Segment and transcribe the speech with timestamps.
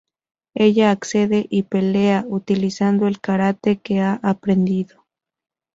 [0.55, 5.05] Ella accede y pelea, utilizando el karate que ha aprendido.